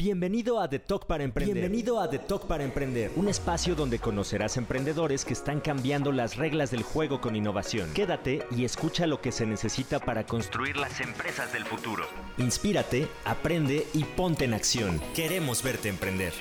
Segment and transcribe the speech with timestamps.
[0.00, 1.54] Bienvenido a The Talk para Emprender.
[1.56, 6.36] Bienvenido a The Talk para Emprender, un espacio donde conocerás emprendedores que están cambiando las
[6.36, 7.92] reglas del juego con innovación.
[7.94, 12.04] Quédate y escucha lo que se necesita para construir las empresas del futuro.
[12.36, 15.00] Inspírate, aprende y ponte en acción.
[15.16, 16.32] Queremos verte emprender.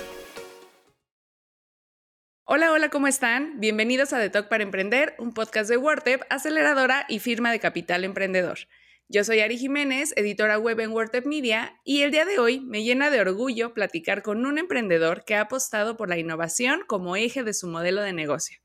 [2.45, 3.59] Hola, hola, ¿cómo están?
[3.59, 8.03] Bienvenidos a The Talk para Emprender, un podcast de WordTep, aceleradora y firma de capital
[8.03, 8.59] emprendedor.
[9.09, 12.83] Yo soy Ari Jiménez, editora web en WordTap Media, y el día de hoy me
[12.83, 17.45] llena de orgullo platicar con un emprendedor que ha apostado por la innovación como eje
[17.45, 18.57] de su modelo de negocio.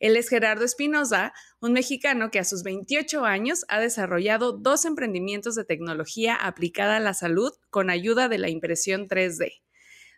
[0.00, 5.54] Él es Gerardo Espinosa, un mexicano que a sus 28 años ha desarrollado dos emprendimientos
[5.54, 9.63] de tecnología aplicada a la salud con ayuda de la impresión 3D.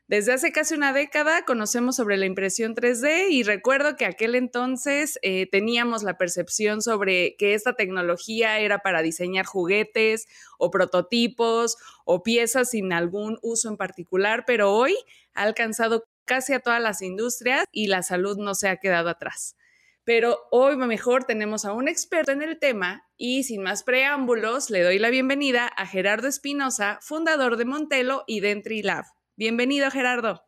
[0.08, 5.18] Desde hace casi una década conocemos sobre la impresión 3D y recuerdo que aquel entonces
[5.22, 12.22] eh, teníamos la percepción sobre que esta tecnología era para diseñar juguetes o prototipos o
[12.22, 14.96] piezas sin algún uso en particular, pero hoy
[15.34, 19.56] ha alcanzado casi a todas las industrias y la salud no se ha quedado atrás.
[20.04, 24.82] Pero hoy mejor tenemos a un experto en el tema y sin más preámbulos le
[24.82, 29.15] doy la bienvenida a Gerardo Espinosa, fundador de Montelo y Dentry Lab.
[29.36, 30.42] Bienvenido, Gerardo.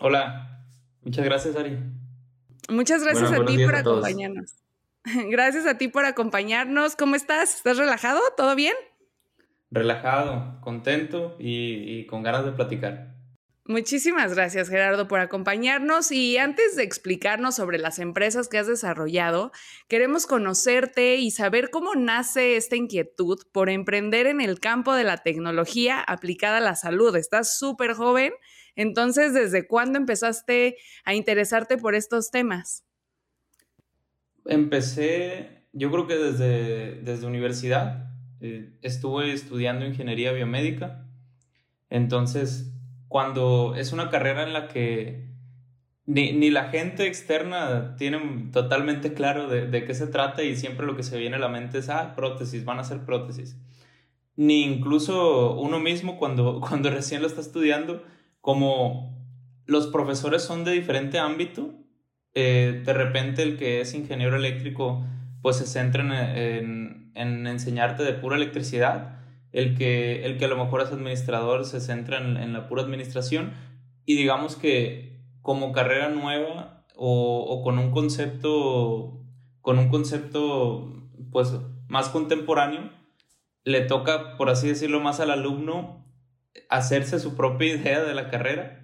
[0.00, 0.64] Hola,
[1.02, 1.78] muchas gracias, Ari.
[2.68, 4.56] Muchas gracias a ti por acompañarnos.
[5.30, 6.94] Gracias a ti por acompañarnos.
[6.94, 7.56] ¿Cómo estás?
[7.56, 8.20] ¿Estás relajado?
[8.36, 8.74] ¿Todo bien?
[9.70, 13.14] Relajado, contento y, y con ganas de platicar.
[13.66, 19.52] Muchísimas gracias Gerardo por acompañarnos y antes de explicarnos sobre las empresas que has desarrollado,
[19.86, 25.18] queremos conocerte y saber cómo nace esta inquietud por emprender en el campo de la
[25.18, 27.14] tecnología aplicada a la salud.
[27.16, 28.32] Estás súper joven,
[28.76, 32.84] entonces ¿desde cuándo empezaste a interesarte por estos temas?
[34.46, 41.06] Empecé, yo creo que desde, desde universidad, eh, estuve estudiando ingeniería biomédica,
[41.90, 42.72] entonces
[43.10, 45.26] cuando es una carrera en la que
[46.06, 48.20] ni, la gente externa tiene
[48.52, 51.78] totalmente claro de, qué se trata y siempre lo que se viene a la mente
[51.78, 53.56] es, ah, prótesis, van a ser prótesis.
[54.36, 58.04] Ni incluso uno mismo cuando, cuando recién lo está estudiando,
[58.40, 59.12] como
[59.66, 61.74] los profesores son de diferente ámbito,
[62.34, 65.04] eh, de repente el que es ingeniero eléctrico
[65.42, 66.04] pues se centra
[66.38, 69.19] en, en enseñarte de pura electricidad
[69.52, 73.54] el que, el que a lo mejor es administrador se centra en, la pura administración
[74.04, 79.24] y digamos que como carrera nueva o, con un concepto,
[79.60, 81.52] con un concepto pues
[81.88, 82.90] más contemporáneo,
[83.64, 86.06] le toca, por así decirlo, más al alumno
[86.68, 88.76] hacerse su propia idea de la carrera.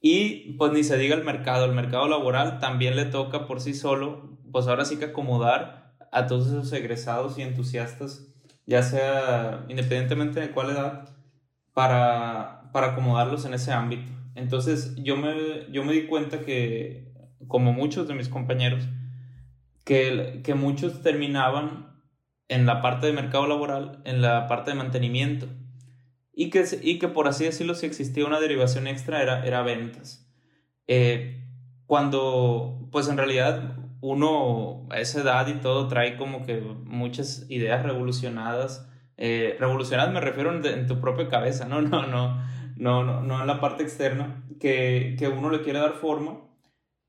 [0.00, 3.74] Y pues ni se diga el mercado, el mercado laboral también le toca por sí
[3.74, 8.28] solo, pues ahora sí que acomodar a todos esos egresados y entusiastas
[8.68, 11.08] ya sea independientemente de cuál edad,
[11.72, 14.12] para, para acomodarlos en ese ámbito.
[14.34, 15.32] Entonces yo me,
[15.72, 17.14] yo me di cuenta que,
[17.46, 18.86] como muchos de mis compañeros,
[19.84, 21.98] que, que muchos terminaban
[22.48, 25.46] en la parte de mercado laboral, en la parte de mantenimiento.
[26.34, 30.30] Y que, y que por así decirlo, si existía una derivación extra, era, era ventas.
[30.86, 31.42] Eh,
[31.86, 37.82] cuando, pues en realidad, uno a esa edad y todo trae como que muchas ideas
[37.82, 38.88] revolucionadas.
[39.16, 41.80] Eh, revolucionadas me refiero en, tu propia cabeza, ¿no?
[41.82, 42.40] No, no,
[42.76, 46.38] no, no, no en la parte externa, que, que uno le quiere dar forma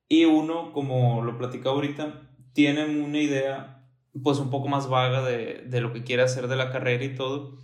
[0.07, 2.21] y uno, como lo platicaba ahorita,
[2.53, 3.85] tiene una idea
[4.23, 7.15] pues un poco más vaga de, de lo que quiere hacer de la carrera y
[7.15, 7.57] todo.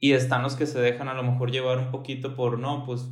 [0.00, 3.08] Y están los que se dejan a lo mejor llevar un poquito por, no, pues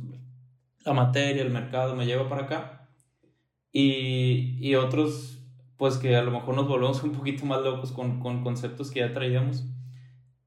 [0.85, 2.89] la materia, el mercado me lleva para acá.
[3.71, 5.32] Y, y otros
[5.83, 9.01] pues que a lo mejor nos volvemos un poquito más locos con, con conceptos que
[9.01, 9.65] ya traíamos.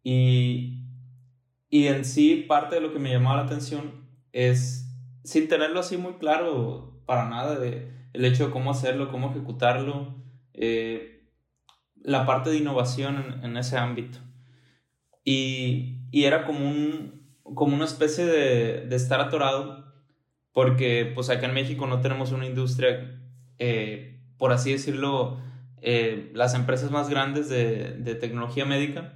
[0.03, 0.87] Y,
[1.69, 4.91] y en sí, parte de lo que me llamaba la atención es,
[5.25, 10.15] sin tenerlo así muy claro para nada, de, el hecho de cómo hacerlo, cómo ejecutarlo,
[10.55, 11.29] eh,
[11.97, 14.17] la parte de innovación en, ese ámbito.
[15.23, 19.85] Y, y, era como, un, como una especie de, de, estar atorado,
[20.53, 23.21] porque pues acá en México no tenemos una industria
[23.59, 25.39] eh, por así decirlo,
[25.81, 29.15] eh, las empresas más grandes de, de, tecnología médica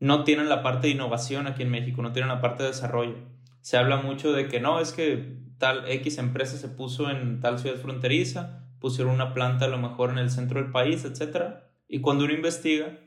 [0.00, 3.16] no tienen la parte de innovación aquí en México, no tienen la parte de desarrollo.
[3.60, 7.60] Se habla mucho de que no, es que tal X empresa se puso en tal
[7.60, 11.54] ciudad fronteriza, pusieron una planta a lo mejor en el centro del país, etc.
[11.86, 12.98] Y cuando uno investiga,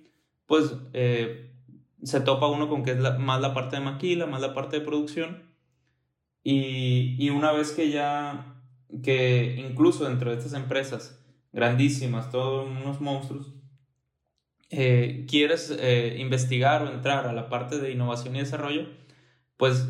[0.46, 1.54] pues eh,
[2.02, 4.86] se topa uno con que es más la parte de maquila, más la parte de
[4.86, 5.44] producción.
[6.44, 8.56] Y, y una vez que ya,
[9.04, 11.25] que incluso dentro de estas empresas,
[11.56, 13.54] grandísimas, todos unos monstruos,
[14.70, 18.88] eh, quieres eh, investigar o entrar a la parte de innovación y desarrollo,
[19.56, 19.88] pues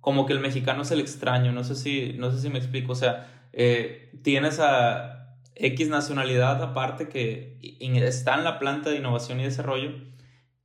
[0.00, 2.92] como que el mexicano es el extraño, no sé si, no sé si me explico,
[2.92, 9.40] o sea, eh, tienes a X nacionalidad aparte que está en la planta de innovación
[9.40, 9.90] y desarrollo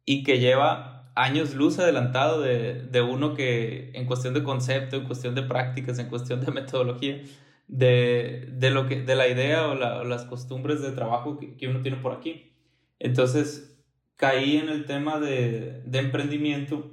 [0.06, 5.06] y que lleva años luz adelantado de, de uno que en cuestión de concepto, en
[5.06, 7.24] cuestión de prácticas, en cuestión de metodología,
[7.68, 11.98] de, de, lo que, de la idea o, las costumbres de trabajo que, uno tiene
[11.98, 12.54] por aquí.
[13.00, 13.78] Entonces
[14.16, 16.92] caí en el tema de, de emprendimiento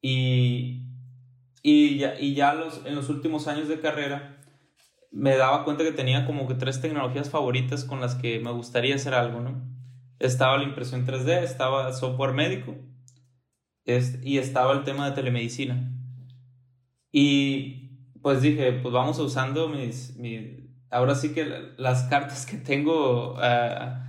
[0.00, 0.84] y,
[1.62, 4.38] y ya, y ya los, en los últimos años de carrera
[5.10, 8.94] me daba cuenta que tenía como que tres tecnologías favoritas con las que me gustaría
[8.94, 9.66] hacer algo, ¿no?
[10.18, 12.76] Estaba la impresión 3D, estaba software médico
[14.22, 15.92] y estaba el tema de telemedicina.
[17.10, 17.87] Y
[18.22, 20.16] pues dije, pues vamos usando mis,
[20.90, 24.04] ahora sí que las cartas que tengo a,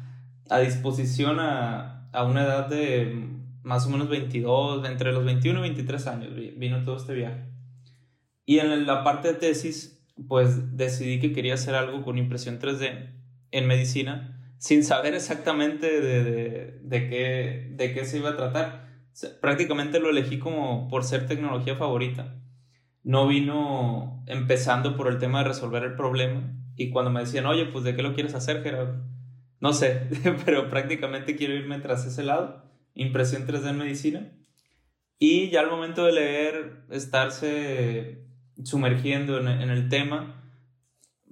[0.64, 3.28] disposición a, a, una edad de
[3.64, 7.46] más o menos 22, entre los 21 y 23 años vino todo este viaje.
[8.46, 13.14] Y en la parte de tesis, pues decidí que quería hacer algo con impresión 3D
[13.52, 18.90] en medicina, sin saber exactamente de, de qué, de qué se iba a tratar.
[19.40, 22.40] prácticamente lo elegí como por ser tecnología favorita
[23.04, 26.54] no vino empezando por el tema de resolver el problema.
[26.76, 29.04] Y cuando me decían, oye, pues de qué lo quieres hacer, Gerardo?
[29.60, 30.08] No sé,
[30.46, 32.64] pero prácticamente quiero irme tras ese lado,
[32.94, 34.32] impresión 3D en medicina.
[35.20, 38.26] Y ya al momento de leer, estarse
[38.64, 40.44] sumergiendo en, el tema,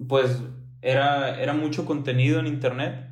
[0.08, 0.44] pues
[0.82, 3.08] era, era mucho contenido en internet.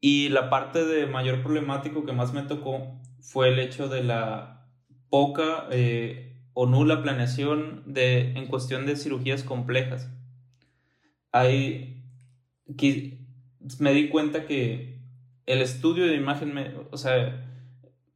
[0.00, 4.66] Y la parte de mayor problemático que más me tocó fue el hecho de la
[5.10, 10.10] poca eh, o nula planeación de, en cuestión de cirugías complejas.
[11.32, 12.04] Hay,
[13.78, 15.00] me di cuenta que
[15.46, 16.54] el estudio de imagen,
[16.90, 17.46] o sea,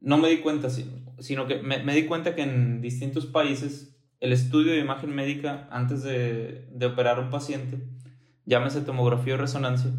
[0.01, 4.73] no me di cuenta, sino que me, di cuenta que en distintos países el estudio
[4.73, 7.87] de imagen médica antes de, de operar a un paciente,
[8.45, 9.91] llámese tomografía o resonancia,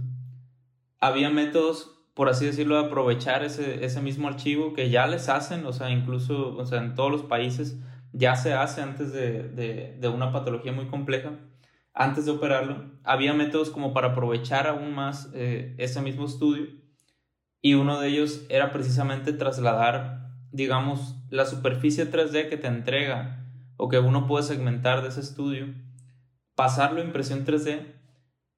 [1.01, 5.67] había métodos por así decirlo, de aprovechar ese, ese mismo archivo que ya les hacen,
[5.67, 7.77] o sea, incluso, o sea, en todos los países
[8.13, 11.33] ya se hace antes de, una patología muy compleja,
[11.93, 16.67] antes de operarlo, había métodos como para aprovechar aún más eh, ese mismo estudio
[17.63, 23.45] y uno de ellos era precisamente trasladar, digamos, la superficie 3D que te entrega
[23.77, 25.75] o que uno puede segmentar de ese estudio,
[26.55, 27.95] pasarlo a impresión 3D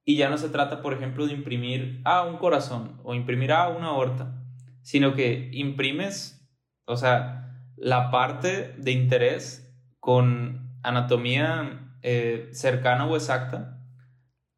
[0.05, 3.69] y ya no se trata, por ejemplo, de imprimir a un corazón o imprimir a
[3.69, 4.43] una aorta,
[4.83, 6.49] sino que imprimes,
[6.87, 7.48] o sea,
[7.81, 13.79] la parte de interés con anatomía eh, cercana o exacta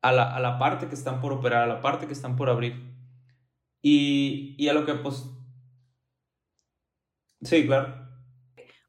[0.02, 2.48] a la, a la, parte que están por operar, a la parte que están por
[2.48, 2.74] abrir.
[3.82, 5.24] Y, y a lo que pues...
[7.42, 8.08] Sí, claro.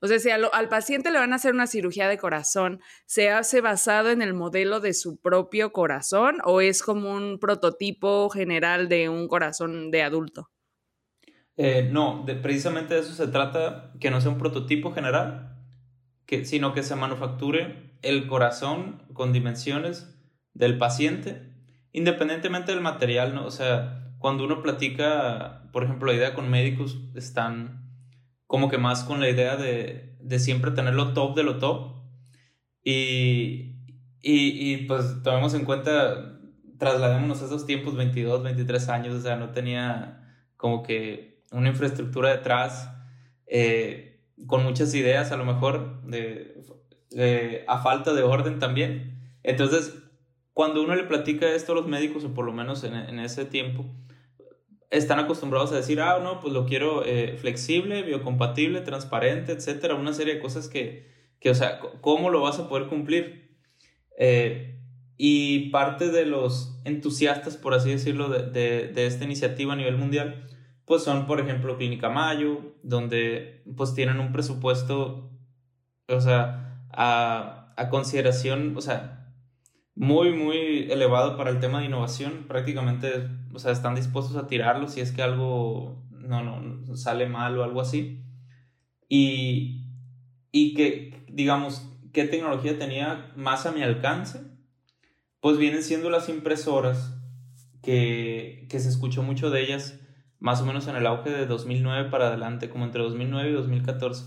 [0.01, 3.29] O sea, si al, al, paciente le van a hacer una cirugía de corazón, ¿se
[3.29, 8.89] hace basado en el modelo de su propio corazón o es como un prototipo general
[8.89, 10.49] de un corazón de adulto?
[11.63, 15.59] Eh, no, precisamente de eso se trata, que no sea un prototipo general,
[16.25, 20.19] que, sino que se manufacture el corazón con dimensiones
[20.55, 21.53] del paciente,
[21.91, 23.45] independientemente del material, ¿no?
[23.45, 27.93] O sea, cuando uno platica, por ejemplo, la idea con médicos, están
[28.47, 32.01] como que más con la idea de, de siempre tener lo top de lo top.
[32.83, 33.75] Y,
[34.23, 36.39] y, y pues tomemos en cuenta,
[36.79, 40.17] trasladémonos esos tiempos, 22, 23 años, o sea, no tenía
[40.57, 42.89] como que una infraestructura detrás,
[43.45, 46.55] eh, con muchas ideas a lo mejor, de,
[47.67, 49.19] a falta de orden también.
[49.43, 49.93] Entonces,
[50.53, 53.85] cuando uno le platica esto a los médicos, o por lo menos en, ese tiempo,
[54.89, 60.13] están acostumbrados a decir, ah, no, pues lo quiero eh, flexible, biocompatible, transparente, etcétera, una
[60.13, 63.57] serie de cosas que, que, o sea, ¿cómo lo vas a poder cumplir?
[64.17, 64.79] Eh,
[65.17, 69.97] y parte de los entusiastas, por así decirlo, de, de, de, esta iniciativa a nivel
[69.97, 70.47] mundial,
[70.91, 75.31] pues son, por ejemplo, Clínica Mayo, donde pues tienen un presupuesto,
[76.09, 79.33] o sea, a, a consideración, o sea,
[79.95, 82.43] muy, muy elevado para el tema de innovación.
[82.45, 87.57] Prácticamente, o sea, están dispuestos a tirarlo si es que algo no, no sale mal
[87.57, 88.25] o algo así.
[89.07, 89.85] Y,
[90.51, 94.41] y que, digamos, ¿qué tecnología tenía más a mi alcance?
[95.39, 97.17] Pues vienen siendo las impresoras,
[97.81, 100.00] que, que se escuchó mucho de ellas
[100.41, 104.25] más o menos en el auge de 2009 para adelante, como entre 2009 y 2014,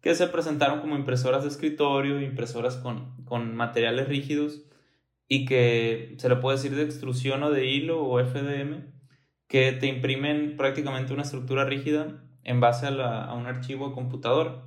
[0.00, 4.62] que se presentaron como impresoras de escritorio, impresoras con, con materiales rígidos
[5.28, 8.86] y que se le puede decir de extrusión o de hilo o FDM,
[9.48, 14.62] que te imprimen prácticamente una estructura rígida en base a, un archivo de computador.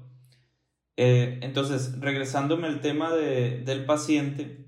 [0.95, 4.67] Eh, entonces, regresándome al tema del paciente,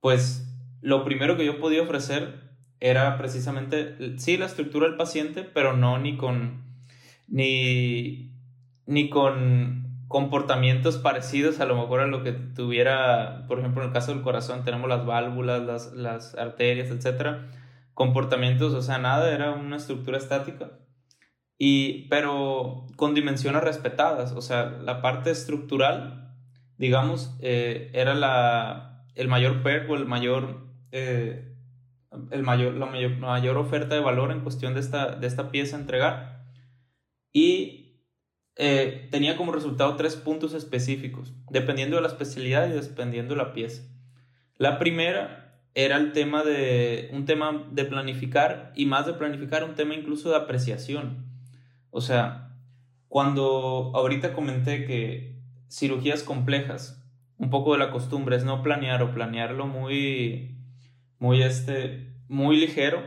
[0.00, 2.43] pues lo primero que yo podía ofrecer
[2.84, 6.64] era precisamente, sí, la estructura del paciente, pero no ni con,
[7.26, 8.30] ni,
[8.84, 13.94] ni con comportamientos parecidos a lo mejor a lo que tuviera, por ejemplo, en el
[13.94, 17.48] caso del corazón, tenemos las válvulas, las, las arterias, etcétera.
[17.94, 20.72] Comportamientos, o sea, nada, era una estructura estática.
[21.56, 26.36] Y, pero con dimensiones respetadas, o sea, la parte estructural,
[26.76, 31.53] digamos, eh, era la, el mayor perk el mayor, eh,
[32.30, 35.76] el mayor, la mayor, mayor, oferta de valor en cuestión de esta, de esta pieza
[35.76, 36.44] a entregar.
[37.32, 37.84] Y
[38.56, 43.52] eh, tenía como resultado tres puntos específicos, dependiendo de la especialidad y dependiendo de la
[43.52, 43.82] pieza.
[44.56, 45.44] La primera
[45.74, 50.30] era el tema de, un tema de planificar y más de planificar, un tema incluso
[50.30, 51.26] de apreciación.
[51.90, 52.56] O sea,
[53.08, 57.04] cuando ahorita comenté que cirugías complejas,
[57.38, 60.56] un poco de la costumbre es no planear o planearlo muy,
[61.24, 63.02] muy, este, muy ligero.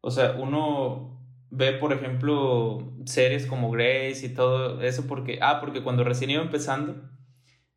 [0.00, 5.82] O sea, uno ve, por ejemplo, series como Grace y todo eso porque, ah, porque
[5.82, 7.10] cuando recién iba empezando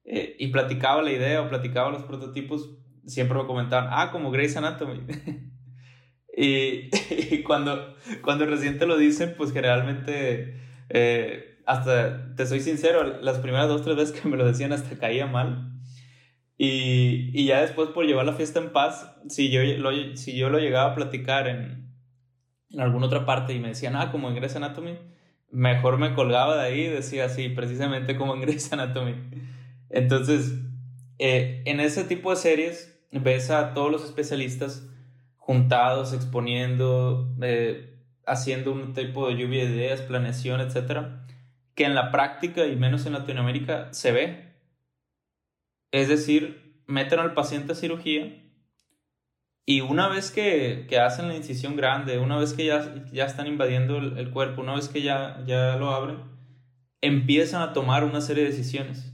[0.03, 4.55] eh, y platicaba la idea o platicaba los prototipos, siempre me comentaban, ah, como Grace
[4.55, 5.01] Anatomy.
[6.37, 13.39] Y, cuando, cuando recién te lo dicen, pues generalmente, eh, hasta, te soy sincero, las
[13.39, 15.74] primeras dos, tres veces que me lo decían hasta caía mal.
[16.57, 20.49] Y, y ya después por llevar la fiesta en paz, si yo lo, si yo
[20.49, 21.85] lo llegaba a platicar en,
[22.69, 24.97] en alguna otra parte y me decían, ah, como en Grey's Anatomy,
[25.51, 29.15] mejor me colgaba de ahí y decía así, precisamente como en Grey's Anatomy.
[29.89, 30.53] Entonces,
[31.19, 34.87] eh, en ese tipo de series ves a todos los especialistas
[35.37, 41.25] juntados, exponiendo, eh, haciendo un tipo de lluvia de ideas, planeación, etcétera,
[41.75, 44.54] que en la práctica y menos en Latinoamérica se ve.
[45.91, 48.41] Es decir, meten al paciente a cirugía
[49.65, 53.47] y una vez que, que hacen la incisión grande, una vez que ya, ya están
[53.47, 56.19] invadiendo el, el, cuerpo, una vez que ya, ya lo abren,
[57.01, 59.11] empiezan a tomar una serie de decisiones.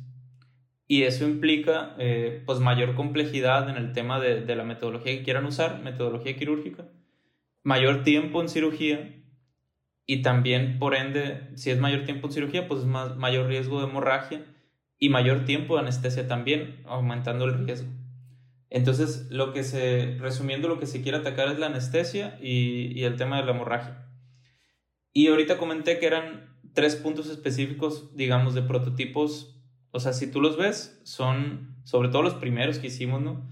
[0.88, 5.24] Y eso implica eh, pues mayor complejidad en el tema de, de, la metodología que
[5.24, 6.84] quieran usar, metodología quirúrgica,
[7.64, 9.16] mayor tiempo en cirugía
[10.06, 13.80] y también por ende, si es mayor tiempo en cirugía, pues es más, mayor riesgo
[13.80, 14.44] de hemorragia
[15.02, 17.90] y mayor tiempo de anestesia también, aumentando el riesgo.
[18.70, 23.04] Entonces, lo que se, resumiendo, lo que se quiere atacar es la anestesia y, y
[23.04, 24.08] el tema de la hemorragia.
[25.12, 29.58] Y ahorita comenté que eran tres puntos específicos, digamos, de prototipos
[29.92, 33.46] o sea, si tú los ves, son, sobre todo los primeros que hicimos, ¿no?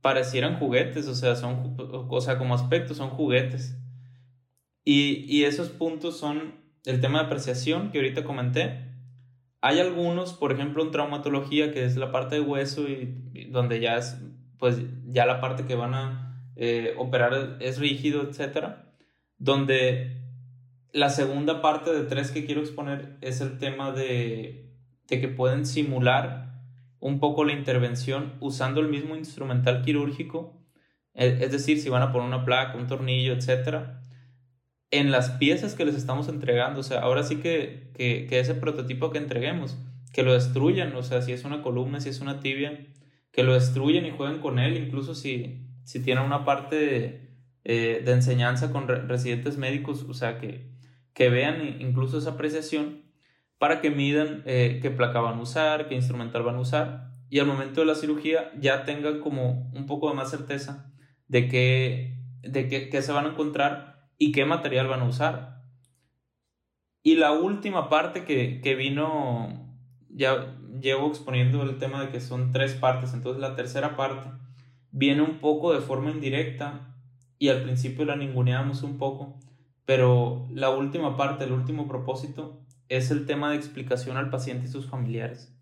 [0.00, 3.76] Parecieran juguetes, o sea, son, o sea, como aspecto, son juguetes.
[4.82, 6.54] Y, y esos puntos son
[6.86, 8.93] el tema de apreciación que ahorita comenté.
[9.64, 13.96] Hay algunos, por ejemplo, en traumatología, que es la parte de hueso y, donde ya
[13.96, 14.16] es,
[14.58, 18.92] pues, ya la parte que van a eh, operar es rígido, etcétera,
[19.38, 20.20] donde
[20.92, 24.64] la segunda parte de tres que quiero exponer es el tema de
[25.08, 26.54] de que pueden simular
[27.00, 30.58] un poco la intervención usando el mismo instrumental quirúrgico,
[31.12, 34.02] e, es decir, si van a poner una placa, un tornillo, etcétera,
[34.98, 36.80] en las piezas que les estamos entregando.
[36.80, 39.76] O sea, ahora sí que, que, ese prototipo que entreguemos,
[40.12, 42.86] que lo destruyan, o sea, si es una columna, si es una tibia,
[43.32, 47.30] que lo destruyan y jueguen con él, incluso si, si tienen una parte de,
[47.64, 50.70] eh, de enseñanza con residentes médicos, o sea, que,
[51.12, 53.02] que vean incluso esa apreciación
[53.58, 57.38] para que midan eh, qué placa van a usar, qué instrumental van a usar y
[57.38, 60.92] al momento de la cirugía ya tengan como un poco de más certeza
[61.28, 65.62] de qué, de qué, se van a encontrar y qué material van a usar.
[67.02, 69.76] Y la última parte que, que vino,
[70.08, 74.30] ya llevo exponiendo el tema de que son tres partes, entonces la tercera parte
[74.90, 76.94] viene un poco de forma indirecta
[77.38, 79.38] y al principio la ninguneamos un poco,
[79.84, 84.70] pero la última parte, el último propósito es el tema de explicación al paciente y
[84.70, 85.52] sus familiares.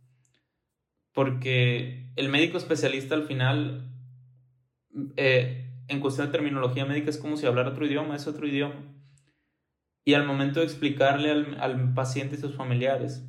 [1.13, 3.91] Porque el médico especialista al final,
[5.17, 5.62] eh,
[5.93, 8.75] en cuestión de terminología médica, es como si hablara otro idioma, es otro idioma.
[10.05, 13.25] Y al momento de explicarle al, al paciente y sus familiares,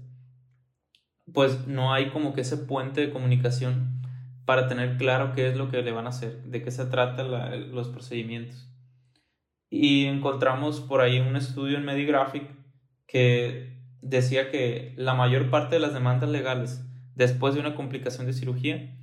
[1.31, 4.01] pues no hay como que ese puente de comunicación
[4.45, 7.73] para tener claro qué es lo que le van a hacer, de qué se tratan
[7.73, 8.69] los procedimientos.
[9.69, 12.43] Y encontramos por ahí un estudio en Medigraphic
[13.07, 18.33] que decía que la mayor parte de las demandas legales después de una complicación de
[18.33, 18.99] cirugía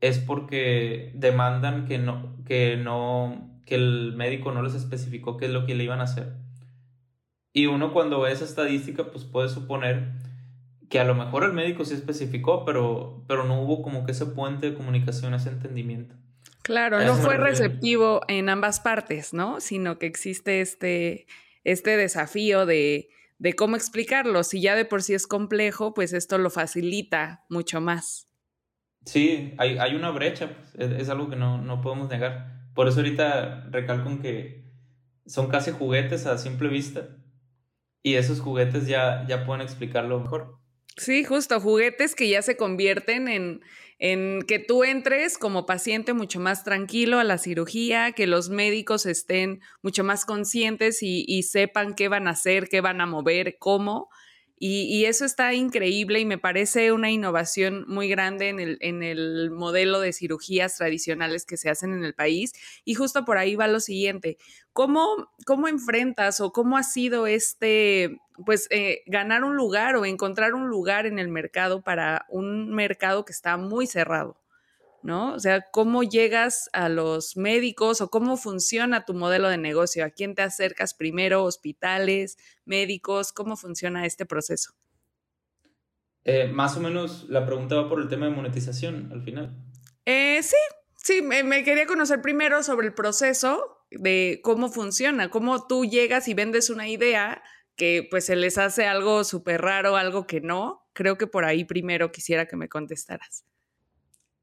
[0.00, 5.52] es porque demandan que no que no que el médico no les especificó qué es
[5.52, 6.32] lo que le iban a hacer.
[7.52, 10.12] Y uno cuando ve esa estadística pues puede suponer
[10.88, 14.26] que a lo mejor el médico sí especificó, pero, pero no hubo como que ese
[14.26, 16.16] puente de comunicación, ese entendimiento.
[16.62, 19.60] Claro, no fue receptivo en ambas partes, ¿no?
[19.60, 21.26] Sino que existe este,
[21.64, 24.42] este desafío de, de cómo explicarlo.
[24.42, 28.29] Si ya de por sí es complejo, pues esto lo facilita mucho más.
[29.04, 32.68] Sí, hay, hay una brecha, pues, es, algo que no, no podemos negar.
[32.74, 34.64] Por eso ahorita recalco que
[35.26, 37.08] son casi juguetes a simple vista
[38.02, 40.58] y esos juguetes ya, ya pueden explicarlo mejor.
[40.96, 43.60] Sí, justo, juguetes que ya se convierten en,
[43.98, 49.06] en que tú entres como paciente mucho más tranquilo a la cirugía, que los médicos
[49.06, 53.56] estén mucho más conscientes y, y sepan qué van a hacer, qué van a mover,
[53.58, 54.08] cómo,
[54.62, 59.50] y, eso está increíble y me parece una innovación muy grande en el, en el,
[59.50, 62.52] modelo de cirugías tradicionales que se hacen en el país.
[62.84, 64.36] Y justo por ahí va lo siguiente.
[64.74, 70.52] ¿Cómo, cómo enfrentas o cómo ha sido este, pues, eh, ganar un lugar o encontrar
[70.52, 74.39] un lugar en el mercado para un mercado que está muy cerrado?
[75.02, 75.34] ¿No?
[75.34, 80.04] O sea, ¿cómo llegas a los médicos o cómo funciona tu modelo de negocio?
[80.04, 81.44] ¿A quién te acercas primero?
[81.44, 82.36] ¿Hospitales?
[82.64, 83.32] ¿Médicos?
[83.32, 84.74] ¿Cómo funciona este proceso?
[86.24, 89.56] Eh, más o menos la pregunta va por el tema de monetización al final.
[90.04, 90.56] Eh, sí,
[90.96, 96.34] sí, me, quería conocer primero sobre el proceso de cómo funciona, cómo tú llegas y
[96.34, 97.42] vendes una idea
[97.74, 100.86] que pues se les hace algo súper raro, algo que no.
[100.92, 103.44] Creo que por ahí primero quisiera que me contestaras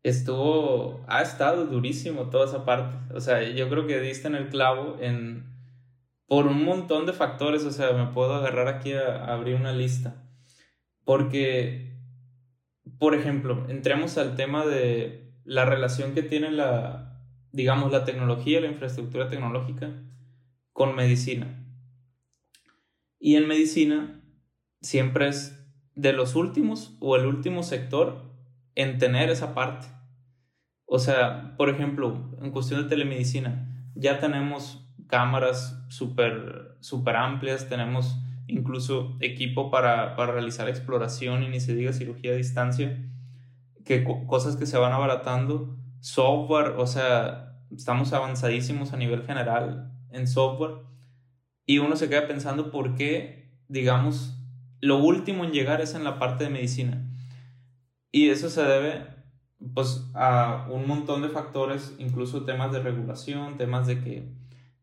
[0.09, 3.13] estuvo, ha estado durísimo toda esa parte.
[3.13, 5.45] O sea, yo creo que diste en el clavo en,
[6.27, 7.63] por un montón de factores.
[7.63, 10.23] O sea, me puedo agarrar aquí a, abrir una lista.
[11.03, 11.97] Porque,
[12.99, 18.67] por ejemplo, entremos al tema de la relación que tiene la, digamos, la tecnología, la
[18.67, 19.91] infraestructura tecnológica
[20.73, 21.63] con medicina.
[23.19, 24.21] Y en medicina
[24.81, 25.57] siempre es
[25.95, 28.27] de los últimos o el último sector
[28.75, 29.87] en tener esa parte.
[30.87, 38.17] O sea, por ejemplo, en cuestión de telemedicina, ya tenemos cámaras súper super amplias, tenemos
[38.47, 42.97] incluso equipo para, para, realizar exploración y ni se diga cirugía a distancia,
[43.83, 50.27] que cosas que se van abaratando, software, o sea, estamos avanzadísimos a nivel general en
[50.27, 50.87] software
[51.65, 54.41] y uno se queda pensando por qué, digamos,
[54.79, 57.03] lo último en llegar es en la parte de medicina.
[58.11, 59.16] Y eso se debe
[59.73, 64.31] pues a un montón de factores, incluso temas de regulación, temas de que,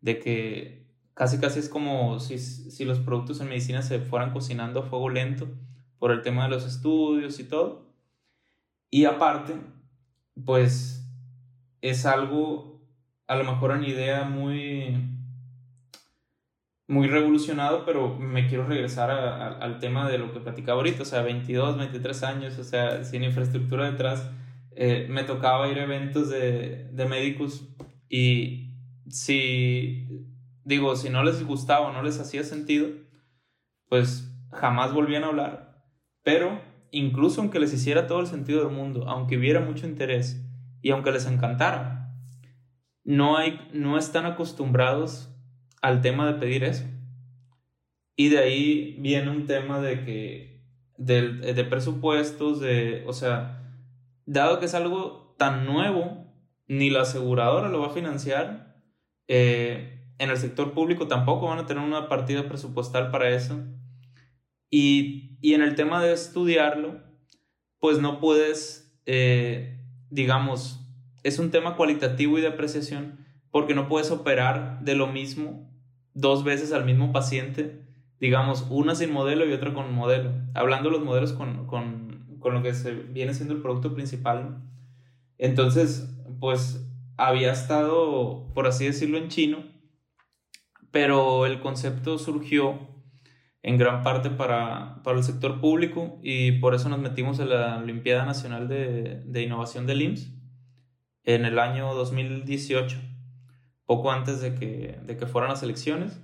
[0.01, 4.81] de que casi casi es como si, si los productos en medicina se fueran cocinando
[4.81, 5.49] a fuego lento
[5.99, 7.87] por el tema de los estudios y todo.
[8.91, 9.55] Y aparte,
[10.45, 11.09] pues
[11.81, 12.81] es algo
[13.27, 15.11] a lo mejor una idea muy
[16.87, 21.23] muy revolucionado, pero me quiero regresar al tema de lo que platicaba ahorita, o sea,
[21.23, 24.31] 22, 23 años, o sea, sin infraestructura detrás,
[24.77, 27.69] eh, me tocaba ir a eventos de, de, médicos
[28.09, 28.75] y
[29.09, 30.09] si,
[30.65, 32.89] digo, si no les gustaba o no les hacía sentido,
[33.89, 35.85] pues jamás volvían a hablar,
[36.23, 36.61] pero
[36.91, 40.45] incluso aunque les hiciera todo el sentido del mundo, aunque hubiera mucho interés
[40.83, 42.15] y aunque les encantara,
[43.05, 45.31] no, hay, no están acostumbrados
[45.83, 46.85] al tema de pedir eso.
[48.17, 50.65] Y de ahí viene un tema de que,
[50.97, 53.64] de, de presupuestos, de, o sea,
[54.27, 56.27] dado que es algo tan nuevo,
[56.67, 58.81] ni la aseguradora lo va a financiar,
[59.29, 63.61] eh, en el sector público tampoco van a tener una partida presupuestal para eso.
[64.71, 67.01] Y, y en el tema de estudiarlo,
[67.79, 69.79] pues no puedes, eh,
[70.11, 70.81] digamos,
[71.23, 75.71] es un tema cualitativo y de apreciación porque no puedes operar de lo mismo
[76.13, 77.83] dos veces al mismo paciente,
[78.21, 82.14] digamos, una sin modelo y otra con modelo, hablando los modelos con, con,
[82.45, 84.63] con lo que se viene siendo el producto principal.
[85.39, 89.65] Entonces, pues había estado, por así decirlo, en chino,
[90.91, 92.79] pero el concepto surgió
[93.63, 97.79] en gran parte para, para, el sector público y por eso nos metimos en la
[97.79, 100.31] Olimpiada Nacional de, de Innovación del IMSS
[101.25, 102.99] en el año 2018
[103.87, 106.21] poco antes de que, de que fueran las elecciones.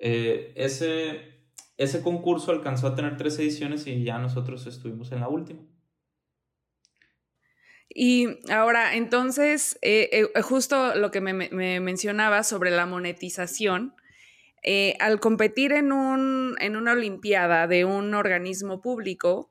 [0.00, 1.27] Eh, ese,
[1.78, 5.60] ese concurso alcanzó a tener tres ediciones y ya nosotros estuvimos en la última.
[7.88, 13.94] Y ahora, entonces, eh, eh, justo lo que me, me, mencionaba sobre la monetización,
[15.00, 19.50] al competir en, un, en una Olimpiada de un organismo público,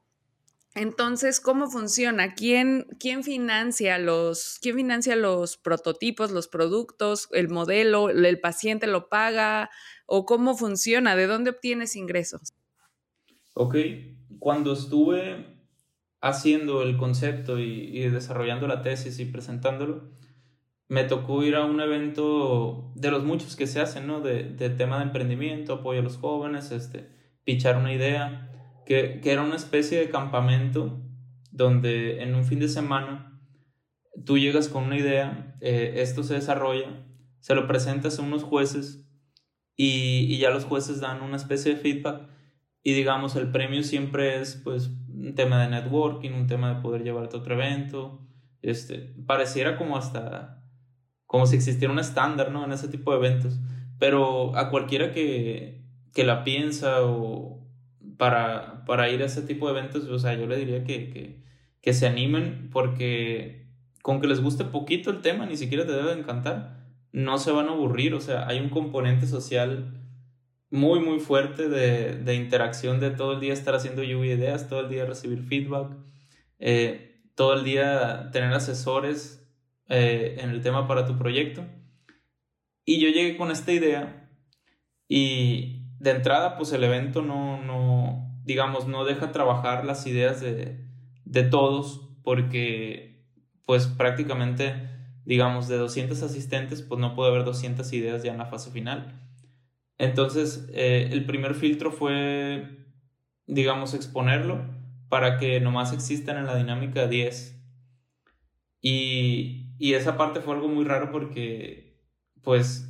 [0.78, 2.36] entonces, ¿cómo funciona?
[2.36, 8.12] ¿Quién, quién, financia los, ¿Quién financia los prototipos, los productos, el modelo?
[8.12, 9.72] ¿El paciente lo paga?
[10.08, 11.16] ¿O cómo funciona?
[11.18, 12.54] ¿De dónde obtienes ingresos?
[13.54, 13.76] Ok,
[14.40, 15.58] cuando estuve
[16.22, 20.10] haciendo el concepto y, desarrollando la tesis y presentándolo,
[20.88, 24.22] me tocó ir a un evento de los muchos que se hacen, ¿no?
[24.22, 24.44] De,
[24.78, 27.10] tema de emprendimiento, apoyo a los jóvenes, este,
[27.44, 28.50] pichar una idea,
[28.86, 31.02] que, era una especie de campamento
[31.52, 33.42] donde en un fin de semana
[34.26, 37.06] tú llegas con una idea, eh, esto se desarrolla,
[37.42, 39.07] se lo presentas a unos jueces
[39.78, 42.28] y, y ya los jueces dan una especie de feedback
[42.88, 47.04] y digamos el premio siempre es pues un tema de networking, un tema de poder
[47.04, 48.22] llevarte a otro evento,
[48.62, 50.64] este, pareciera como hasta,
[51.26, 52.64] como si existiera un estándar, ¿no?
[52.64, 53.60] En ese tipo de eventos,
[54.00, 57.68] pero a cualquiera que, que la piensa o
[58.18, 61.44] para, para ir a ese tipo de eventos, o sea, yo le diría que, que,
[61.82, 63.68] que se animen porque
[64.02, 66.77] con que les guste poquito el tema, ni siquiera te debe encantar,
[67.12, 70.02] no se van a aburrir, o sea, hay un componente social
[70.70, 74.68] muy, muy fuerte de, de, interacción de todo el día estar haciendo lluvia de ideas,
[74.68, 75.92] todo el día recibir feedback,
[76.60, 79.48] eh, todo el día tener asesores
[79.90, 81.64] eh, en el tema para tu proyecto.
[82.84, 84.30] Y yo llegué con esta idea
[85.08, 90.86] y de entrada, pues el evento no, no digamos, no deja trabajar las ideas de,
[91.26, 93.26] de todos porque,
[93.66, 94.97] pues prácticamente,
[95.28, 99.22] digamos, de 200 asistentes, pues no puede haber 200 ideas ya en la fase final.
[99.98, 102.86] Entonces, eh, el primer filtro fue,
[103.46, 104.66] digamos, exponerlo
[105.10, 107.62] para que nomás existan en la dinámica 10.
[108.80, 112.00] Y, y esa parte fue algo muy raro porque,
[112.42, 112.90] pues,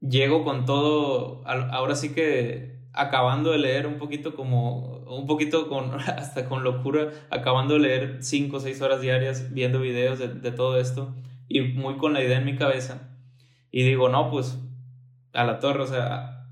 [0.00, 5.94] llego con todo, ahora sí que acabando de leer un poquito como, un poquito con,
[6.00, 10.52] hasta con locura, acabando de leer 5 o 6 horas diarias viendo videos de, de
[10.52, 11.14] todo esto
[11.48, 13.10] y muy con la idea en mi cabeza.
[13.70, 14.58] Y digo, no, pues
[15.32, 16.46] a la torre, o sea,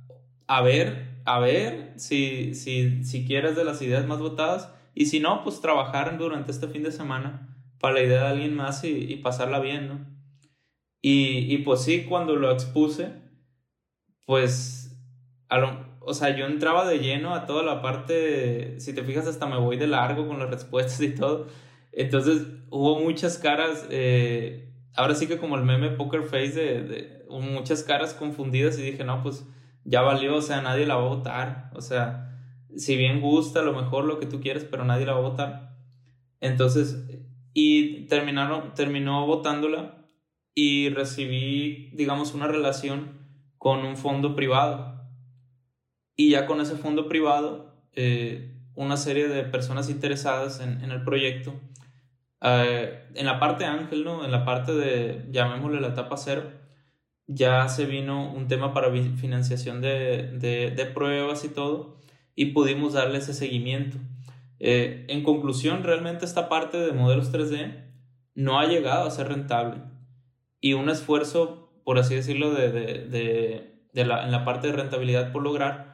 [0.47, 5.21] a ver, a ver si, si, si quieres de las ideas más votadas y si
[5.21, 9.17] no, pues trabajar durante este fin de semana para la idea de alguien más y,
[9.17, 10.01] pasarla bien, ¿no?
[11.01, 13.13] Y, y, pues sí, cuando lo expuse,
[14.27, 14.97] pues,
[16.07, 19.59] o sea, yo entraba de lleno a toda la parte, si te fijas, hasta me
[19.59, 21.47] voy de largo con las respuestas y todo.
[21.93, 27.83] Entonces hubo muchas caras, eh, ahora sí que como el meme Poker Face de muchas
[27.83, 29.47] caras confundidas y dije, no, pues
[29.85, 31.71] ya valió, o sea, nadie la va a votar.
[31.75, 32.39] O sea,
[32.77, 35.29] si bien gusta a lo mejor lo que tú quieres, pero nadie la va a
[35.31, 35.77] votar.
[36.41, 37.05] Entonces,
[37.55, 40.07] y terminaron, terminó votándola
[40.55, 43.21] y recibí, digamos, una relación
[43.59, 44.92] con un fondo privado.
[46.23, 51.53] Y ya con ese fondo privado, eh, una serie de personas interesadas en, el proyecto,
[52.41, 54.25] eh, en la parte ángel, ¿no?
[54.25, 56.45] En la parte de, llamémosle la etapa cero,
[57.27, 61.97] ya se vino un tema para financiación de, pruebas y todo,
[62.37, 63.97] y pudimos darle ese seguimiento.
[64.61, 67.83] Eh, en conclusión, realmente esta parte de modelos 3D
[68.37, 69.83] no ha llegado a ser rentable.
[70.61, 75.92] Y un esfuerzo, por así decirlo, de, la, en la parte de rentabilidad por lograr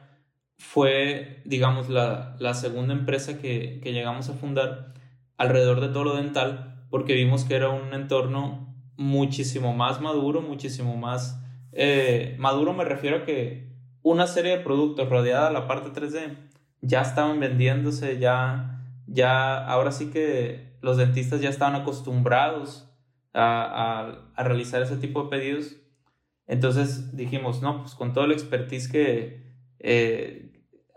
[0.59, 4.93] fue, digamos, la, segunda empresa que, que llegamos a fundar
[5.37, 10.95] alrededor de todo lo dental, porque vimos que era un entorno muchísimo más maduro, muchísimo
[10.95, 11.39] más
[11.71, 13.69] eh, maduro me refiero a que
[14.01, 16.35] una serie de productos rodeada de la parte 3D
[16.81, 22.89] ya estaban vendiéndose, ya, ya, ahora sí que los dentistas ya estaban acostumbrados
[23.33, 25.75] a, a, realizar ese tipo de pedidos.
[26.47, 29.48] Entonces dijimos, no, pues con todo el expertise que,
[29.79, 30.49] eh,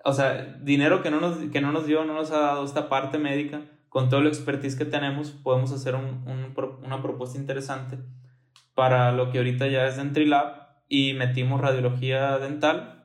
[0.04, 2.88] o sea, dinero que no, nos, que no nos dio, no nos ha dado esta
[2.88, 7.98] parte médica, con todo el expertise que tenemos, podemos hacer una propuesta interesante
[8.74, 13.04] para lo que ahorita ya es Dentrilab y metimos radiología dental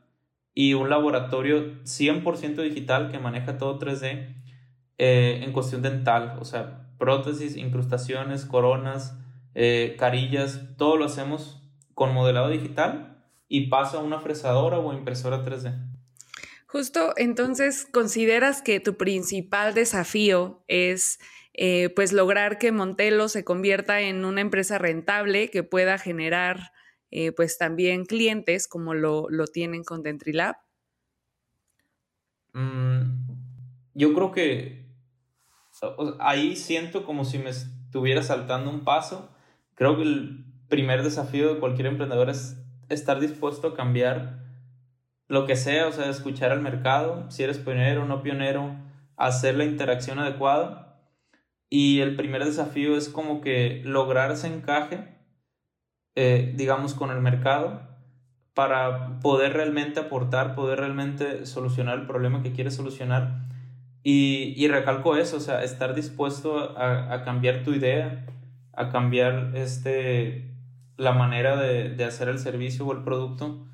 [0.53, 4.33] y un laboratorio 100% digital que maneja todo 3D
[4.97, 9.19] eh, en cuestión dental, o sea, prótesis, incrustaciones, coronas,
[9.55, 11.61] eh, carillas, todo lo hacemos
[11.93, 13.16] con modelado digital
[13.47, 15.73] y pasa a una fresadora o impresora 3D.
[16.67, 21.19] Justo entonces, ¿consideras que tu principal desafío es
[21.53, 26.71] eh, pues lograr que Montelo se convierta en una empresa rentable que pueda generar
[27.09, 30.55] eh, pues también clientes como lo, tienen con Dentrilab?
[32.53, 33.01] Mm,
[33.93, 34.85] yo creo que
[36.19, 39.31] ahí siento como si me estuviera saltando un paso.
[39.73, 42.57] Creo que el primer desafío de cualquier emprendedor es
[42.89, 44.45] estar dispuesto a cambiar
[45.27, 48.75] lo que sea, o sea, escuchar al mercado, si eres pionero o no pionero,
[49.17, 51.01] hacer la interacción adecuada.
[51.69, 55.15] Y el primer desafío es como que lograr ese encaje,
[56.15, 57.81] eh, digamos, con el mercado
[58.53, 63.45] para poder realmente aportar, poder realmente solucionar el problema que quieres solucionar.
[64.01, 68.25] Y, y recalco eso, o sea, estar dispuesto a, a, cambiar tu idea,
[68.73, 70.56] a cambiar este,
[70.97, 73.65] la manera de, de hacer el servicio o el producto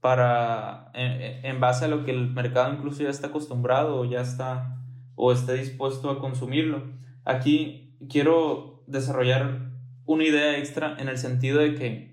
[0.00, 4.22] para, en, en, base a lo que el mercado incluso ya está acostumbrado o ya
[4.22, 4.78] está,
[5.14, 6.84] o esté dispuesto a consumirlo.
[7.24, 9.70] Aquí quiero desarrollar
[10.06, 12.10] una idea extra en el sentido de que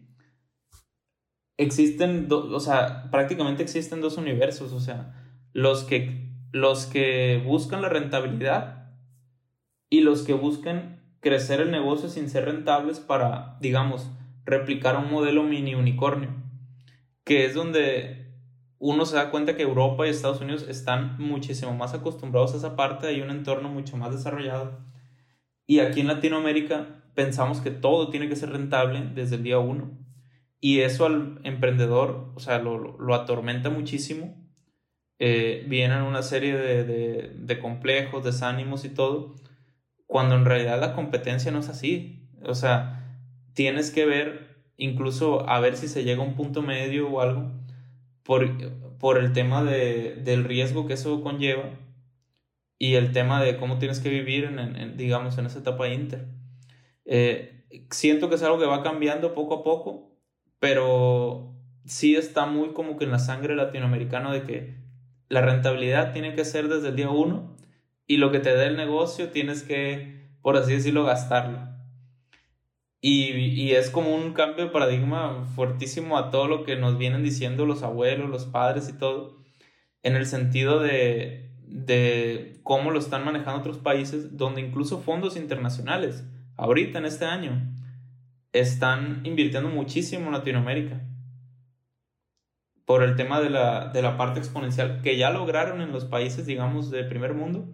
[1.58, 5.14] existen, o sea, prácticamente existen dos universos, o sea,
[5.54, 8.92] los que, los que buscan la rentabilidad
[9.90, 14.10] y los que buscan crecer el negocio sin ser rentables para, digamos,
[14.48, 16.30] replicar un modelo mini unicornio,
[17.24, 18.34] que es donde
[18.80, 22.76] uno se da cuenta que Europa y Estados Unidos están muchísimo más acostumbrados a esa
[22.76, 24.80] parte, hay un entorno mucho más desarrollado.
[25.68, 29.92] Y aquí en Latinoamérica pensamos que todo tiene que ser rentable desde el día uno.
[30.60, 34.48] Y eso al emprendedor, o sea, lo, lo atormenta muchísimo.
[35.20, 39.36] Eh, vienen una serie de, de, de, complejos, desánimos y todo,
[40.06, 42.30] cuando en realidad la competencia no es así.
[42.44, 42.97] O sea,
[43.58, 47.52] tienes que ver, incluso a ver si se llega a un punto medio o algo,
[48.24, 51.72] por, por el tema de, del riesgo que eso conlleva
[52.78, 56.28] y el tema de cómo tienes que vivir, en, en digamos, en esa etapa inter.
[57.06, 60.08] Eh, siento que es algo que va cambiando poco a poco
[60.60, 61.54] pero
[61.86, 64.76] sí está muy como que en la sangre latinoamericana de que
[65.30, 67.56] la rentabilidad tiene que ser desde el día uno
[68.08, 71.77] y lo que te dé el negocio tienes que, por así decirlo, gastarlo.
[73.00, 77.24] Y, y, es como un cambio de paradigma fuertísimo a todo lo que nos vienen
[77.24, 79.38] diciendo los abuelos, los padres y todo,
[80.02, 86.26] en el sentido de, de cómo lo están manejando otros países, donde incluso fondos internacionales,
[86.56, 87.72] ahorita en este año,
[88.52, 91.02] están invirtiendo muchísimo en Latinoamérica
[92.86, 96.46] por el tema de la, de la parte exponencial que ya lograron en los países,
[96.46, 97.68] digamos, de primer mundo,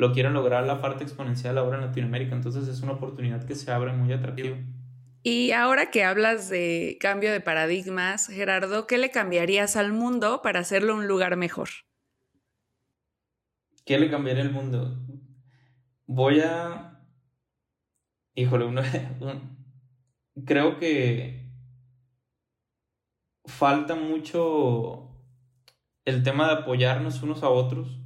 [0.00, 2.34] lo quieren lograr la parte exponencial ahora en Latinoamérica.
[2.34, 4.56] Entonces es una oportunidad que se abre muy atractiva.
[5.22, 10.60] Y ahora que hablas de cambio de paradigmas, Gerardo, ¿qué le cambiarías al mundo para
[10.60, 11.68] hacerlo un lugar mejor?
[13.84, 14.96] ¿Qué le cambiaría al mundo?
[16.06, 17.04] Voy a...
[18.34, 18.80] Híjole, uno,
[20.46, 21.52] creo que
[23.44, 25.10] falta mucho
[26.06, 27.99] el tema de apoyarnos unos a otros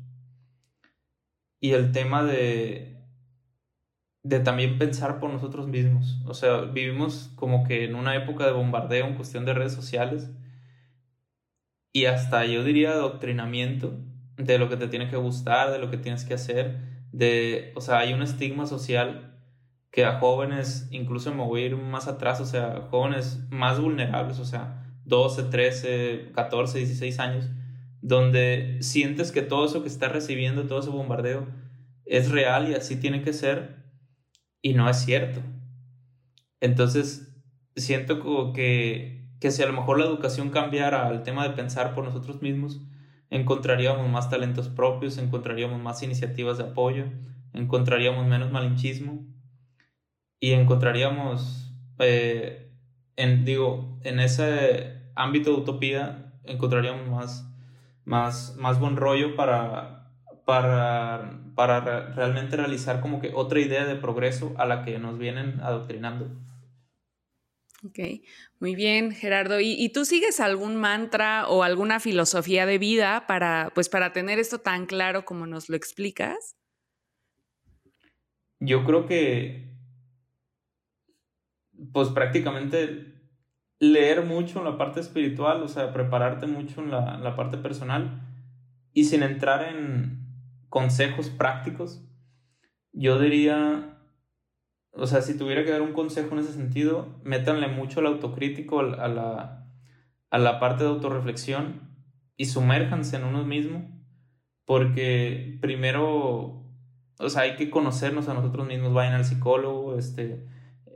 [1.64, 2.94] y el tema de,
[4.22, 6.20] de también pensar por nosotros mismos.
[6.27, 10.29] O sea, vivimos como que en una época de bombardeo en cuestión de redes sociales
[11.90, 13.98] y hasta yo diría adoctrinamiento
[14.37, 16.81] de lo que te tiene que gustar, de lo que tienes que hacer,
[17.12, 19.35] de, o sea, hay un estigma social
[19.90, 24.38] que a jóvenes, incluso me voy a ir más atrás, o sea, jóvenes más vulnerables,
[24.38, 27.48] o sea, 12, 13, 14, 16 años,
[28.04, 31.48] donde sientes que todo eso que estás recibiendo, todo ese bombardeo,
[32.04, 33.76] es real y así tiene que ser,
[34.60, 35.40] y no es cierto.
[36.60, 37.34] Entonces,
[37.76, 41.94] siento como que, que si a lo mejor la educación cambiara al tema de pensar
[41.94, 42.82] por nosotros mismos,
[43.30, 47.06] encontraríamos más talentos propios, encontraríamos más iniciativas de apoyo,
[47.54, 49.24] encontraríamos menos malinchismo
[50.40, 52.70] y encontraríamos, eh,
[53.16, 57.53] en, digo, en ese ámbito de utopía, encontraríamos más,
[58.04, 60.10] más, más buen rollo para,
[60.44, 61.80] para, para
[62.14, 66.30] realmente realizar como que otra idea de progreso a la que nos vienen adoctrinando.
[67.84, 67.98] Ok,
[68.60, 69.60] muy bien, Gerardo.
[69.60, 74.38] ¿Y, ¿Y, tú sigues algún mantra o alguna filosofía de vida para, pues, para tener
[74.38, 76.56] esto tan claro como nos lo explicas?
[78.60, 79.74] Yo creo que
[81.92, 83.13] pues prácticamente
[83.92, 88.23] leer mucho en la parte espiritual, o sea, prepararte mucho en la, la parte personal
[88.92, 90.25] y sin entrar en
[90.68, 92.03] consejos prácticos,
[92.92, 93.99] yo diría,
[94.92, 98.81] o sea, si tuviera que dar un consejo en ese sentido, métanle mucho al autocrítico,
[98.81, 99.68] a la,
[100.31, 101.83] a la parte de autorreflexión
[102.37, 103.90] y sumérjanse en uno mismo,
[104.64, 106.64] porque primero,
[107.18, 110.47] o sea, hay que conocernos a nosotros mismos, vayan al psicólogo, este,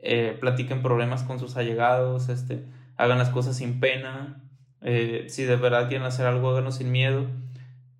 [0.02, 2.64] eh, platiquen problemas con sus allegados, este,
[2.98, 4.44] hagan las cosas sin pena,
[4.82, 7.26] eh, si de verdad quieren hacer algo, háganlo sin miedo.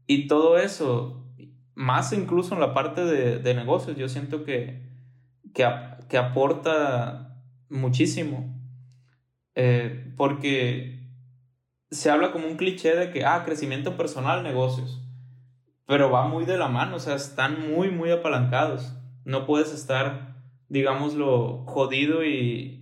[0.06, 1.24] Y todo eso,
[1.74, 4.86] más incluso en la parte de, negocios, yo siento que,
[5.54, 8.54] que, aporta muchísimo.
[9.54, 11.08] Eh, porque
[11.90, 15.02] se habla como un cliché de que, ah, crecimiento personal, negocios.
[15.86, 18.94] Pero va muy de la mano, o sea, están muy, muy apalancados.
[19.24, 20.28] No puedes estar
[20.68, 22.77] digámoslo, jodido y,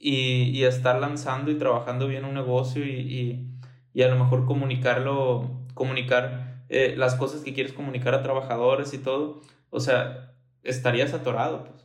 [0.00, 3.46] y, y, estar lanzando y trabajando bien un negocio y,
[3.92, 8.98] y a lo mejor comunicarlo, comunicar eh, las cosas que quieres comunicar a trabajadores y
[8.98, 11.84] todo, o sea, estarías atorado, pues.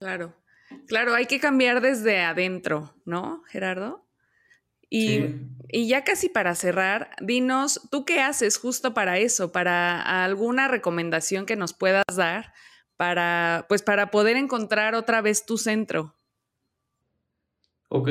[0.00, 0.34] Claro,
[0.86, 4.06] claro, hay que cambiar desde adentro, ¿no, Gerardo?
[4.88, 5.36] Y,
[5.68, 9.52] y, ya casi para cerrar, dinos, ¿tú qué haces justo para eso?
[9.52, 12.52] Para alguna recomendación que nos puedas dar
[12.96, 16.16] para, pues, para poder encontrar otra vez tu centro.
[17.92, 18.08] Ok.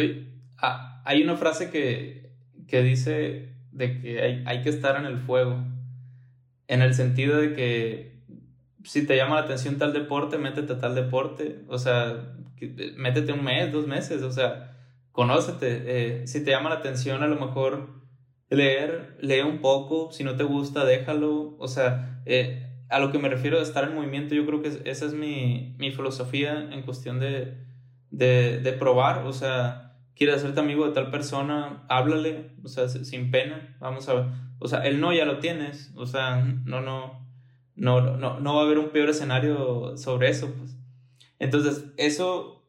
[0.58, 2.32] Ah, hay una frase que,
[2.68, 5.64] que dice de que hay, hay, que estar en el fuego.
[6.68, 8.20] En el sentido de que
[8.84, 11.62] si te llama la atención tal deporte, métete a tal deporte.
[11.70, 12.36] O sea,
[12.98, 14.22] métete un mes, dos meses.
[14.22, 14.78] O sea,
[15.14, 15.84] conócete.
[15.86, 18.02] Eh, si te llama la atención, a lo mejor
[18.50, 20.12] leer, lee un poco.
[20.12, 21.56] Si no te gusta, déjalo.
[21.58, 25.06] O sea, eh, a lo que me refiero estar en movimiento, yo creo que esa
[25.06, 27.69] es mi, mi filosofía en cuestión de,
[28.12, 29.26] de, de probar.
[29.26, 34.14] O sea, quieres hacerte amigo de tal persona, háblale, o sea, sin pena, vamos a
[34.16, 34.26] ver.
[34.60, 37.26] O sea, el no ya lo tienes, o sea, no, no,
[37.76, 40.76] no, no, no va a haber un peor escenario sobre eso, pues.
[41.40, 42.66] Entonces, eso,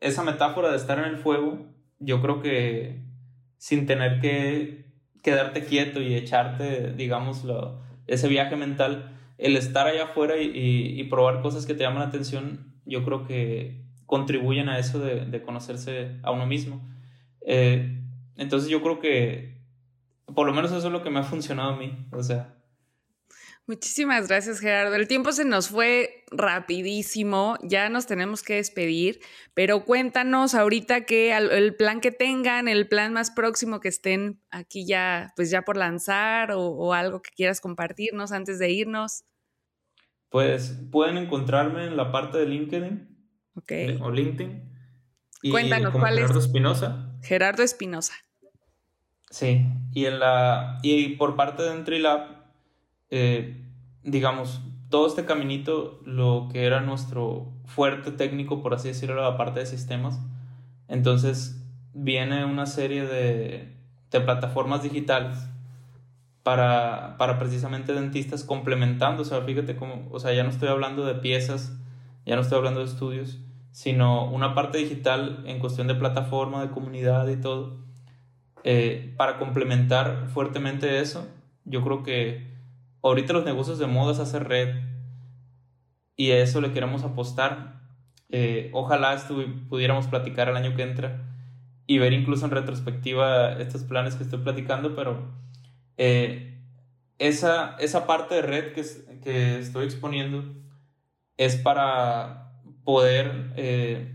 [0.00, 1.66] esa metáfora de estar en el fuego,
[1.98, 3.02] yo creo que
[3.58, 4.84] sin tener que
[5.20, 7.44] quedarte quieto y echarte, digamos,
[8.06, 12.00] ese viaje mental, el estar allá afuera y, y, y probar cosas que te llaman
[12.00, 13.83] la atención, yo creo que
[14.14, 16.80] contribuyen a eso de, conocerse a uno mismo.
[17.40, 18.00] Eh,
[18.36, 19.58] entonces yo creo que
[20.36, 22.06] por lo menos eso es lo que me ha funcionado a mí.
[22.12, 22.54] O sea.
[23.66, 24.94] Muchísimas gracias, Gerardo.
[24.94, 29.18] El tiempo se nos fue rapidísimo, ya nos tenemos que despedir,
[29.52, 34.86] pero cuéntanos ahorita que el plan que tengan, el plan más próximo que estén aquí
[34.86, 39.24] ya, pues ya por lanzar o, o algo que quieras compartirnos antes de irnos.
[40.28, 43.13] Pues pueden encontrarme en la parte de LinkedIn
[44.00, 44.62] o LinkedIn.
[45.42, 47.12] Y Cuéntanos, ¿cuál Gerardo Espinosa.
[47.22, 48.14] Gerardo Espinosa.
[49.30, 52.44] Sí, y, en la, y por parte de Entrilab,
[53.10, 53.60] eh,
[54.02, 59.60] digamos, todo este caminito, lo que era nuestro fuerte técnico, por así decirlo, la parte
[59.60, 60.20] de sistemas,
[60.88, 61.60] entonces
[61.94, 63.72] viene una serie de,
[64.10, 65.36] de plataformas digitales
[66.44, 71.04] para, para precisamente dentistas complementando, o sea, fíjate cómo, o sea, ya no estoy hablando
[71.04, 71.72] de piezas,
[72.26, 73.38] ya no estoy hablando de estudios,
[73.70, 77.84] sino una parte digital en cuestión de plataforma, de comunidad y todo.
[78.62, 81.28] Eh, para complementar fuertemente eso,
[81.64, 82.54] yo creo que
[83.02, 84.76] ahorita los negocios de moda es hacer red
[86.16, 87.82] y a eso le queremos apostar.
[88.30, 89.16] Eh, ojalá
[89.68, 91.30] pudiéramos platicar el año que entra
[91.86, 95.32] y ver incluso en retrospectiva estos planes que estoy platicando, pero
[95.98, 96.58] eh,
[97.18, 98.82] esa, esa parte de red que,
[99.22, 100.44] que estoy exponiendo
[101.36, 102.52] es para
[102.84, 104.14] poder, eh,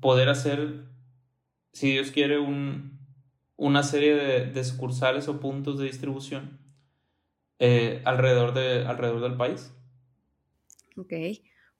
[0.00, 0.84] poder hacer,
[1.72, 2.98] si Dios quiere, un,
[3.56, 6.58] una serie de, de, sucursales o puntos de distribución
[7.58, 9.72] eh, alrededor, de, alrededor del país.
[10.96, 11.12] Ok,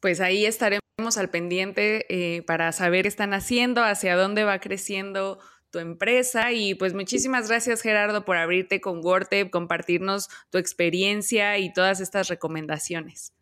[0.01, 0.83] pues ahí estaremos
[1.17, 5.39] al pendiente eh, para saber qué están haciendo, hacia dónde va creciendo
[5.71, 11.73] tu empresa y pues muchísimas gracias Gerardo por abrirte con WordTap, compartirnos tu experiencia y
[11.73, 13.33] todas estas recomendaciones.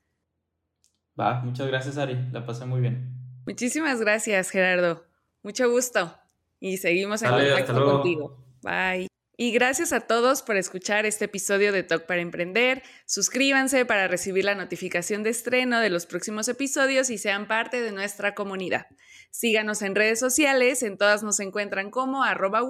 [1.19, 3.15] Va, muchas gracias Ari, la pasé muy bien.
[3.47, 5.05] Muchísimas gracias Gerardo,
[5.43, 6.15] mucho gusto
[6.61, 8.45] y seguimos en contacto contigo.
[8.63, 9.12] Bye.
[9.45, 12.81] Y gracias a todos por escuchar este episodio de Talk para Emprender.
[13.07, 17.91] Suscríbanse para recibir la notificación de estreno de los próximos episodios y sean parte de
[17.91, 18.87] nuestra comunidad.
[19.33, 22.63] Síganos en redes sociales, en todas nos encuentran como arroba.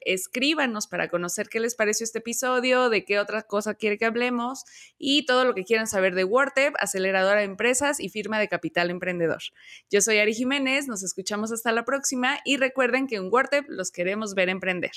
[0.00, 4.64] Escríbanos para conocer qué les pareció este episodio, de qué otra cosa quiere que hablemos
[4.96, 8.88] y todo lo que quieran saber de Wartep, aceleradora de empresas y firma de capital
[8.88, 9.42] emprendedor.
[9.90, 13.90] Yo soy Ari Jiménez, nos escuchamos hasta la próxima y recuerden que en Wartep los
[13.90, 14.92] queremos ver emprender.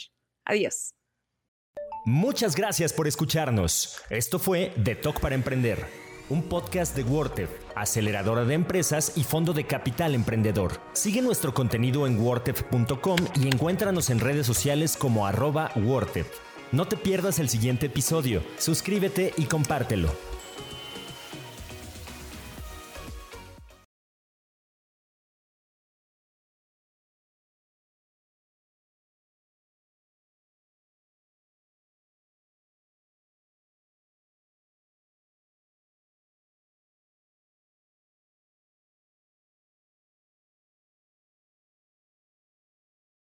[0.46, 0.94] Adiós.
[2.06, 3.97] Muchas gracias por escucharnos.
[4.10, 5.86] Esto fue The Talk para Emprender,
[6.30, 10.80] un podcast de WordTep, aceleradora de empresas y fondo de capital emprendedor.
[10.93, 15.71] Sigue nuestro contenido en wordtep.com y encuéntranos en redes sociales como arroba
[16.71, 20.10] No te pierdas el siguiente episodio, suscríbete y compártelo.